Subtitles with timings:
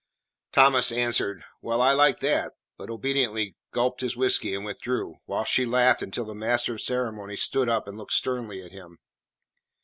[0.51, 5.65] Thomas answered, "Well, I like that," but obediently gulped his whiskey and withdrew, while Joe
[5.65, 8.97] laughed until the master of ceremonies stood up and looked sternly at him.